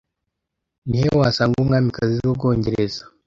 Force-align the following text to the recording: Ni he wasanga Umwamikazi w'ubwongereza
Ni 0.89 0.97
he 1.01 1.09
wasanga 1.19 1.55
Umwamikazi 1.63 2.17
w'ubwongereza 2.25 3.01